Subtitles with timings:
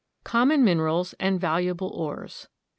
[0.23, 2.47] COMMON MINERALS AND VALUABLE ORES.